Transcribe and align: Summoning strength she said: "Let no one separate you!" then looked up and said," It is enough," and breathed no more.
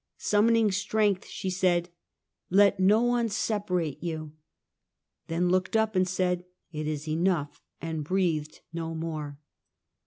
Summoning 0.17 0.71
strength 0.71 1.27
she 1.27 1.51
said: 1.51 1.89
"Let 2.49 2.79
no 2.79 3.01
one 3.03 3.29
separate 3.29 4.01
you!" 4.03 4.31
then 5.27 5.47
looked 5.49 5.75
up 5.77 5.95
and 5.95 6.07
said," 6.07 6.43
It 6.71 6.87
is 6.87 7.07
enough," 7.07 7.61
and 7.81 8.03
breathed 8.03 8.61
no 8.73 8.95
more. 8.95 9.37